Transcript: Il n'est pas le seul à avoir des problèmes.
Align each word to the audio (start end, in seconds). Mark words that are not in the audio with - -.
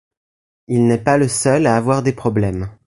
Il 0.67 0.87
n'est 0.87 0.97
pas 0.97 1.19
le 1.19 1.27
seul 1.27 1.67
à 1.67 1.75
avoir 1.77 2.01
des 2.01 2.11
problèmes. 2.11 2.71